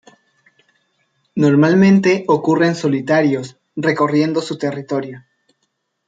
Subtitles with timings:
[1.35, 5.23] Normalmente ocurren solitarios, recorriendo su territorio.